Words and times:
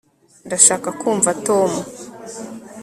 ndashaka 0.47 0.89
kumva 0.99 1.29
tom 1.45 1.69